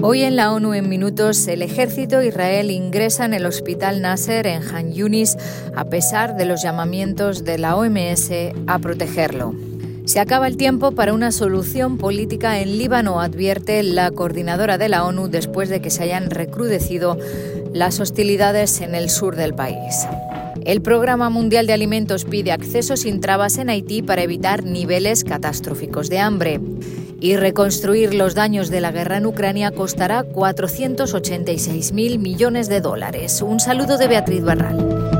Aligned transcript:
Hoy 0.00 0.22
en 0.22 0.36
la 0.36 0.52
ONU 0.52 0.74
en 0.74 0.88
minutos, 0.88 1.48
el 1.48 1.60
ejército 1.60 2.22
Israel 2.22 2.70
ingresa 2.70 3.24
en 3.24 3.34
el 3.34 3.44
hospital 3.44 4.00
Nasser 4.00 4.46
en 4.46 4.62
Han 4.62 4.92
Yunis 4.92 5.36
a 5.74 5.86
pesar 5.86 6.36
de 6.36 6.44
los 6.44 6.62
llamamientos 6.62 7.42
de 7.42 7.58
la 7.58 7.74
OMS 7.74 8.30
a 8.68 8.78
protegerlo. 8.78 9.56
Se 10.04 10.20
acaba 10.20 10.46
el 10.46 10.56
tiempo 10.56 10.92
para 10.92 11.12
una 11.12 11.32
solución 11.32 11.98
política 11.98 12.60
en 12.60 12.78
Líbano, 12.78 13.20
advierte 13.20 13.82
la 13.82 14.12
coordinadora 14.12 14.78
de 14.78 14.88
la 14.88 15.04
ONU 15.04 15.26
después 15.26 15.68
de 15.68 15.80
que 15.80 15.90
se 15.90 16.04
hayan 16.04 16.30
recrudecido 16.30 17.18
las 17.72 17.98
hostilidades 17.98 18.80
en 18.80 18.94
el 18.94 19.10
sur 19.10 19.34
del 19.34 19.52
país. 19.52 20.06
El 20.64 20.80
Programa 20.80 21.28
Mundial 21.28 21.66
de 21.66 21.72
Alimentos 21.72 22.24
pide 22.24 22.52
acceso 22.52 22.96
sin 22.96 23.20
trabas 23.20 23.58
en 23.58 23.68
Haití 23.68 24.02
para 24.02 24.22
evitar 24.22 24.62
niveles 24.62 25.24
catastróficos 25.24 26.08
de 26.08 26.20
hambre 26.20 26.60
y 27.20 27.36
reconstruir 27.36 28.14
los 28.14 28.34
daños 28.34 28.70
de 28.70 28.80
la 28.80 28.92
guerra 28.92 29.16
en 29.16 29.26
Ucrania 29.26 29.70
costará 29.72 30.24
486.000 30.24 32.18
millones 32.18 32.68
de 32.68 32.80
dólares. 32.80 33.42
Un 33.42 33.60
saludo 33.60 33.98
de 33.98 34.08
Beatriz 34.08 34.42
Barral. 34.44 35.17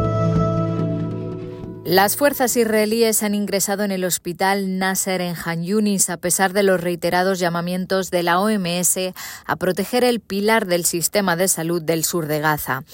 Las 1.88 2.18
fuerzas 2.18 2.54
israelíes 2.54 3.22
han 3.22 3.34
ingresado 3.34 3.82
en 3.82 3.92
el 3.92 4.04
hospital 4.04 4.76
Nasser 4.78 5.22
en 5.22 5.34
Han 5.42 5.64
Yunis 5.64 6.10
a 6.10 6.18
pesar 6.18 6.52
de 6.52 6.62
los 6.62 6.78
reiterados 6.78 7.38
llamamientos 7.38 8.10
de 8.10 8.22
la 8.22 8.40
OMS 8.40 8.98
a 9.46 9.56
proteger 9.56 10.04
el 10.04 10.20
pilar 10.20 10.66
del 10.66 10.84
sistema 10.84 11.34
de 11.34 11.48
salud 11.48 11.80
del 11.80 12.04
sur 12.04 12.26
de 12.26 12.40
Gaza. 12.40 12.84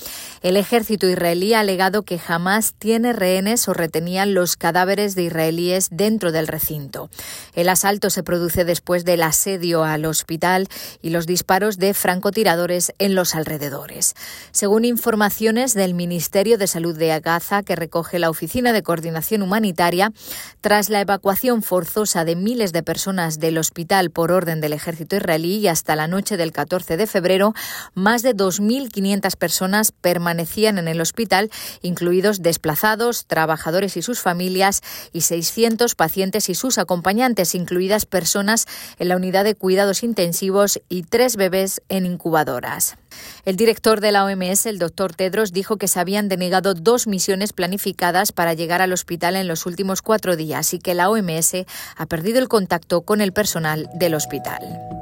El 0.42 0.56
ejército 0.56 1.08
israelí 1.08 1.54
ha 1.54 1.60
alegado 1.60 2.04
que 2.04 2.20
jamás 2.20 2.74
tiene 2.78 3.12
rehenes 3.12 3.66
o 3.66 3.74
retenían 3.74 4.32
los 4.32 4.56
cadáveres 4.56 5.16
de 5.16 5.24
israelíes 5.24 5.88
dentro 5.90 6.30
del 6.30 6.46
recinto. 6.46 7.10
El 7.56 7.70
asalto 7.70 8.10
se 8.10 8.22
produce 8.22 8.64
después 8.64 9.04
del 9.04 9.24
asedio 9.24 9.82
al 9.82 10.04
hospital 10.04 10.68
y 11.02 11.10
los 11.10 11.26
disparos 11.26 11.78
de 11.78 11.94
francotiradores 11.94 12.94
en 13.00 13.16
los 13.16 13.34
alrededores. 13.34 14.14
Según 14.52 14.84
informaciones 14.84 15.74
del 15.74 15.94
Ministerio 15.94 16.58
de 16.58 16.68
Salud 16.68 16.96
de 16.96 17.18
Gaza 17.18 17.64
que 17.64 17.74
recoge 17.74 18.20
la 18.20 18.30
oficina 18.30 18.72
de 18.72 18.83
Coordinación 18.84 19.42
Humanitaria, 19.42 20.12
tras 20.60 20.88
la 20.88 21.00
evacuación 21.00 21.62
forzosa 21.62 22.24
de 22.24 22.36
miles 22.36 22.72
de 22.72 22.82
personas 22.82 23.40
del 23.40 23.58
hospital 23.58 24.10
por 24.10 24.30
orden 24.30 24.60
del 24.60 24.72
ejército 24.72 25.16
israelí 25.16 25.56
y 25.56 25.68
hasta 25.68 25.96
la 25.96 26.06
noche 26.06 26.36
del 26.36 26.52
14 26.52 26.96
de 26.96 27.06
febrero, 27.06 27.54
más 27.94 28.22
de 28.22 28.36
2.500 28.36 29.36
personas 29.36 29.92
permanecían 29.92 30.78
en 30.78 30.86
el 30.86 31.00
hospital, 31.00 31.50
incluidos 31.82 32.42
desplazados, 32.42 33.26
trabajadores 33.26 33.96
y 33.96 34.02
sus 34.02 34.20
familias, 34.20 34.82
y 35.12 35.22
600 35.22 35.94
pacientes 35.94 36.48
y 36.48 36.54
sus 36.54 36.78
acompañantes, 36.78 37.54
incluidas 37.54 38.06
personas 38.06 38.66
en 38.98 39.08
la 39.08 39.16
unidad 39.16 39.44
de 39.44 39.54
cuidados 39.54 40.02
intensivos 40.02 40.80
y 40.88 41.02
tres 41.02 41.36
bebés 41.36 41.82
en 41.88 42.06
incubadoras. 42.06 42.96
El 43.44 43.56
director 43.56 44.00
de 44.00 44.12
la 44.12 44.24
OMS, 44.24 44.66
el 44.66 44.78
doctor 44.78 45.14
Tedros, 45.14 45.52
dijo 45.52 45.76
que 45.76 45.88
se 45.88 46.00
habían 46.00 46.28
denegado 46.28 46.74
dos 46.74 47.06
misiones 47.06 47.52
planificadas 47.52 48.32
para 48.32 48.54
llegar 48.54 48.80
al 48.80 48.92
hospital 48.92 49.36
en 49.36 49.48
los 49.48 49.66
últimos 49.66 50.02
cuatro 50.02 50.36
días 50.36 50.72
y 50.74 50.78
que 50.78 50.94
la 50.94 51.10
OMS 51.10 51.66
ha 51.96 52.06
perdido 52.06 52.38
el 52.38 52.48
contacto 52.48 53.02
con 53.02 53.20
el 53.20 53.32
personal 53.32 53.88
del 53.94 54.14
hospital. 54.14 54.93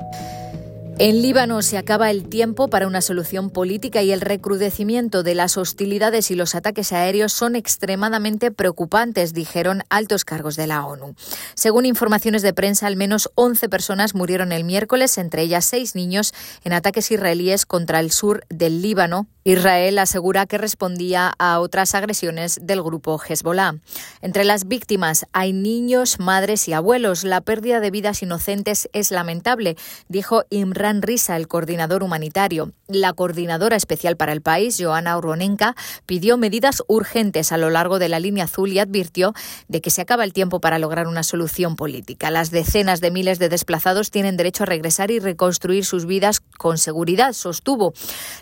En 0.98 1.22
Líbano 1.22 1.62
se 1.62 1.78
acaba 1.78 2.10
el 2.10 2.28
tiempo 2.28 2.68
para 2.68 2.86
una 2.86 3.00
solución 3.00 3.50
política 3.50 4.02
y 4.02 4.12
el 4.12 4.20
recrudecimiento 4.20 5.22
de 5.22 5.34
las 5.34 5.56
hostilidades 5.56 6.30
y 6.30 6.36
los 6.36 6.54
ataques 6.54 6.92
aéreos 6.92 7.32
son 7.32 7.56
extremadamente 7.56 8.50
preocupantes, 8.50 9.32
dijeron 9.32 9.82
altos 9.88 10.24
cargos 10.24 10.54
de 10.54 10.66
la 10.66 10.84
ONU. 10.84 11.14
Según 11.54 11.86
informaciones 11.86 12.42
de 12.42 12.52
prensa, 12.52 12.86
al 12.86 12.96
menos 12.96 13.30
11 13.34 13.68
personas 13.68 14.14
murieron 14.14 14.52
el 14.52 14.64
miércoles, 14.64 15.18
entre 15.18 15.42
ellas 15.42 15.64
seis 15.64 15.94
niños, 15.94 16.34
en 16.62 16.72
ataques 16.72 17.10
israelíes 17.10 17.66
contra 17.66 17.98
el 17.98 18.12
sur 18.12 18.44
del 18.48 18.82
Líbano, 18.82 19.26
Israel 19.44 19.98
asegura 19.98 20.46
que 20.46 20.56
respondía 20.56 21.32
a 21.36 21.58
otras 21.58 21.96
agresiones 21.96 22.60
del 22.62 22.80
grupo 22.80 23.20
Hezbollah. 23.20 23.74
Entre 24.20 24.44
las 24.44 24.68
víctimas 24.68 25.26
hay 25.32 25.52
niños, 25.52 26.20
madres 26.20 26.68
y 26.68 26.74
abuelos. 26.74 27.24
La 27.24 27.40
pérdida 27.40 27.80
de 27.80 27.90
vidas 27.90 28.22
inocentes 28.22 28.88
es 28.92 29.10
lamentable, 29.10 29.76
dijo 30.08 30.44
Imran 30.48 30.81
Risa, 30.82 31.36
el 31.36 31.46
coordinador 31.46 32.02
humanitario. 32.02 32.72
La 32.88 33.12
coordinadora 33.12 33.76
especial 33.76 34.16
para 34.16 34.32
el 34.32 34.42
país, 34.42 34.76
Joana 34.78 35.16
Oronenka, 35.16 35.76
pidió 36.06 36.36
medidas 36.36 36.82
urgentes 36.88 37.52
a 37.52 37.56
lo 37.56 37.70
largo 37.70 37.98
de 37.98 38.08
la 38.08 38.18
línea 38.18 38.44
azul 38.44 38.72
y 38.72 38.80
advirtió 38.80 39.32
de 39.68 39.80
que 39.80 39.90
se 39.90 40.02
acaba 40.02 40.24
el 40.24 40.32
tiempo 40.32 40.60
para 40.60 40.78
lograr 40.78 41.06
una 41.06 41.22
solución 41.22 41.76
política. 41.76 42.30
Las 42.30 42.50
decenas 42.50 43.00
de 43.00 43.12
miles 43.12 43.38
de 43.38 43.48
desplazados 43.48 44.10
tienen 44.10 44.36
derecho 44.36 44.64
a 44.64 44.66
regresar 44.66 45.10
y 45.10 45.20
reconstruir 45.20 45.84
sus 45.84 46.04
vidas 46.04 46.40
con 46.58 46.78
seguridad, 46.78 47.32
sostuvo. 47.32 47.94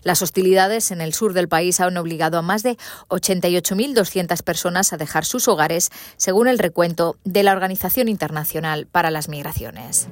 Las 0.02 0.22
hostilidades 0.22 0.90
en 0.90 1.02
el 1.02 1.12
sur 1.12 1.34
del 1.34 1.48
país 1.48 1.78
han 1.80 1.96
obligado 1.96 2.38
a 2.38 2.42
más 2.42 2.62
de 2.62 2.78
88.200 3.08 4.42
personas 4.42 4.92
a 4.92 4.96
dejar 4.96 5.26
sus 5.26 5.46
hogares, 5.46 5.90
según 6.16 6.48
el 6.48 6.58
recuento 6.58 7.16
de 7.24 7.42
la 7.42 7.52
Organización 7.52 8.08
Internacional 8.08 8.86
para 8.86 9.10
las 9.10 9.28
Migraciones. 9.28 10.08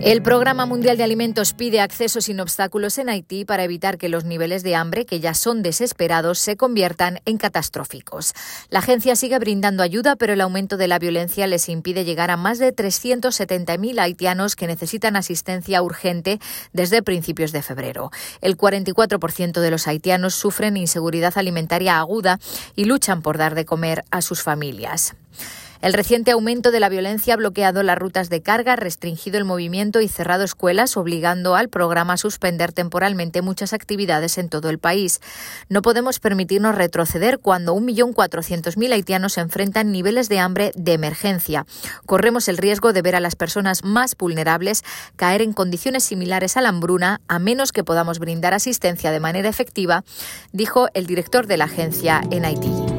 El 0.00 0.22
Programa 0.22 0.64
Mundial 0.64 0.96
de 0.96 1.02
Alimentos 1.02 1.54
pide 1.54 1.80
acceso 1.80 2.20
sin 2.20 2.38
obstáculos 2.38 2.98
en 2.98 3.08
Haití 3.08 3.44
para 3.44 3.64
evitar 3.64 3.98
que 3.98 4.08
los 4.08 4.24
niveles 4.24 4.62
de 4.62 4.76
hambre, 4.76 5.04
que 5.04 5.18
ya 5.18 5.34
son 5.34 5.60
desesperados, 5.60 6.38
se 6.38 6.56
conviertan 6.56 7.18
en 7.24 7.36
catastróficos. 7.36 8.32
La 8.70 8.78
agencia 8.78 9.16
sigue 9.16 9.40
brindando 9.40 9.82
ayuda, 9.82 10.14
pero 10.14 10.34
el 10.34 10.40
aumento 10.40 10.76
de 10.76 10.86
la 10.86 11.00
violencia 11.00 11.48
les 11.48 11.68
impide 11.68 12.04
llegar 12.04 12.30
a 12.30 12.36
más 12.36 12.60
de 12.60 12.74
370.000 12.74 13.98
haitianos 13.98 14.54
que 14.54 14.68
necesitan 14.68 15.16
asistencia 15.16 15.82
urgente 15.82 16.38
desde 16.72 17.02
principios 17.02 17.50
de 17.50 17.62
febrero. 17.62 18.12
El 18.40 18.56
44% 18.56 19.60
de 19.60 19.70
los 19.70 19.88
haitianos 19.88 20.36
sufren 20.36 20.76
inseguridad 20.76 21.36
alimentaria 21.36 21.98
aguda 21.98 22.38
y 22.76 22.84
luchan 22.84 23.20
por 23.20 23.36
dar 23.36 23.56
de 23.56 23.64
comer 23.64 24.04
a 24.12 24.22
sus 24.22 24.42
familias. 24.42 25.16
El 25.80 25.92
reciente 25.92 26.32
aumento 26.32 26.72
de 26.72 26.80
la 26.80 26.88
violencia 26.88 27.34
ha 27.34 27.36
bloqueado 27.36 27.84
las 27.84 27.96
rutas 27.96 28.28
de 28.30 28.42
carga, 28.42 28.74
restringido 28.74 29.38
el 29.38 29.44
movimiento 29.44 30.00
y 30.00 30.08
cerrado 30.08 30.42
escuelas, 30.42 30.96
obligando 30.96 31.54
al 31.54 31.68
programa 31.68 32.14
a 32.14 32.16
suspender 32.16 32.72
temporalmente 32.72 33.42
muchas 33.42 33.72
actividades 33.72 34.38
en 34.38 34.48
todo 34.48 34.70
el 34.70 34.80
país. 34.80 35.20
No 35.68 35.80
podemos 35.80 36.18
permitirnos 36.18 36.74
retroceder 36.74 37.38
cuando 37.38 37.76
1.400.000 37.76 38.92
haitianos 38.92 39.38
enfrentan 39.38 39.92
niveles 39.92 40.28
de 40.28 40.40
hambre 40.40 40.72
de 40.74 40.94
emergencia. 40.94 41.64
Corremos 42.06 42.48
el 42.48 42.58
riesgo 42.58 42.92
de 42.92 43.02
ver 43.02 43.14
a 43.14 43.20
las 43.20 43.36
personas 43.36 43.84
más 43.84 44.16
vulnerables 44.16 44.82
caer 45.14 45.42
en 45.42 45.52
condiciones 45.52 46.02
similares 46.02 46.56
a 46.56 46.60
la 46.60 46.70
hambruna, 46.70 47.20
a 47.28 47.38
menos 47.38 47.70
que 47.70 47.84
podamos 47.84 48.18
brindar 48.18 48.52
asistencia 48.52 49.12
de 49.12 49.20
manera 49.20 49.48
efectiva, 49.48 50.02
dijo 50.52 50.88
el 50.94 51.06
director 51.06 51.46
de 51.46 51.56
la 51.56 51.66
agencia 51.66 52.20
en 52.32 52.44
Haití. 52.44 52.97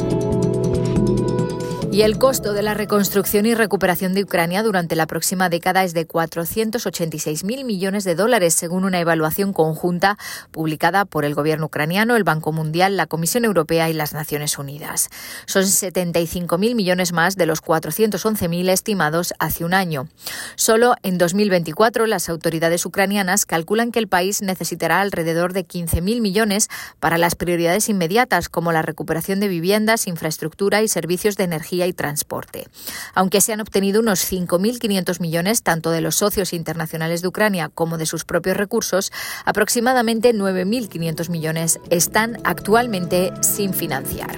Y 1.92 2.04
el 2.04 2.20
costo 2.20 2.54
de 2.54 2.62
la 2.62 2.76
reconstrucción 2.76 3.48
y 3.48 3.56
recuperación 3.56 4.14
de 4.14 4.22
Ucrania 4.22 4.62
durante 4.62 4.96
la 4.96 5.08
próxima 5.08 5.50
década 5.50 5.84
es 5.84 5.96
de 5.96 6.08
486.000 6.08 7.66
millones 7.66 8.04
de 8.04 8.14
dólares, 8.14 8.54
según 8.54 8.86
una 8.86 9.00
evaluación 9.00 9.54
conjunta 9.54 10.16
publicada 10.52 11.06
por 11.06 11.26
el 11.26 11.34
gobierno 11.34 11.66
ucraniano, 11.66 12.16
el 12.16 12.24
Banco 12.24 12.52
Mundial, 12.52 12.96
la 12.96 13.08
Comisión 13.08 13.44
Europea 13.44 13.90
y 13.90 13.94
las 13.94 14.14
Naciones 14.14 14.60
Unidas. 14.60 15.10
Son 15.48 15.64
75.000 15.64 16.76
millones 16.76 17.12
más 17.12 17.36
de 17.38 17.48
los 17.48 17.64
411.000 17.64 18.70
estimados 18.70 19.34
hace 19.40 19.66
un 19.66 19.74
año. 19.74 20.08
Solo 20.56 20.94
en 21.02 21.18
2024 21.18 22.06
las 22.06 22.30
autoridades 22.30 22.86
ucranianas 22.86 23.48
calculan 23.48 23.92
que 23.92 24.00
el 24.00 24.08
país 24.08 24.44
necesitará 24.44 25.02
alrededor 25.02 25.54
de 25.54 25.66
15.000 25.66 26.22
millones 26.22 26.70
para 27.00 27.18
las 27.18 27.34
prioridades 27.34 27.90
inmediatas 27.90 28.48
como 28.48 28.72
la 28.72 28.84
recuperación 28.84 29.40
de 29.40 29.48
viviendas, 29.48 30.06
infraestructura 30.06 30.84
y 30.84 30.88
servicios 30.88 31.36
de 31.36 31.48
y 31.88 31.94
transporte. 31.94 32.68
Aunque 33.14 33.42
se 33.42 33.54
han 33.54 33.62
obtenido 33.62 34.02
unos 34.02 34.20
5.500 34.32 35.20
millones 35.20 35.64
tanto 35.64 35.92
de 35.92 36.02
los 36.02 36.16
socios 36.16 36.54
internacionales 36.54 37.22
de 37.22 37.28
Ucrania 37.28 37.70
como 37.74 37.98
de 37.98 38.06
sus 38.06 38.26
propios 38.26 38.58
recursos, 38.58 39.12
aproximadamente 39.46 40.34
9.500 40.34 41.30
millones 41.30 41.80
están 41.90 42.38
actualmente 42.44 43.32
sin 43.42 43.74
financiar. 43.74 44.38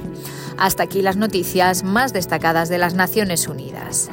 Hasta 0.58 0.84
aquí 0.84 1.02
las 1.02 1.18
noticias 1.18 1.84
más 1.84 2.14
destacadas 2.14 2.70
de 2.70 2.78
las 2.78 2.94
Naciones 2.94 3.48
Unidas. 3.48 4.10